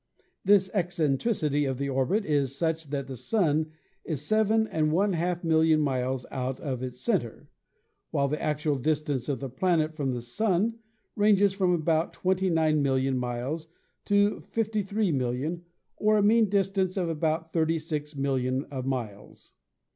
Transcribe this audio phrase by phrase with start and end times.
[0.43, 3.69] This eccentricity of the orbit is such that the Sun
[4.03, 7.49] is seven and one half million miles out of its center,
[8.09, 10.79] while the actual distance of the planet from the Sun
[11.15, 13.67] ranges from about twenty nine million miles
[14.05, 15.65] to forty three million,
[15.97, 19.51] or a mean distance of about thirty six millions of miles.